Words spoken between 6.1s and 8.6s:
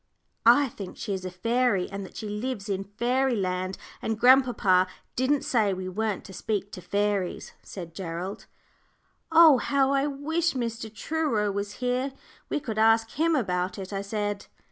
to speak to fairies," said Gerald.